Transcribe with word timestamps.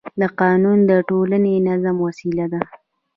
قانون 0.39 0.79
د 0.89 0.91
ټولنې 1.09 1.53
د 1.57 1.63
نظم 1.69 1.95
وسیله 2.05 2.45
ده 2.53 2.61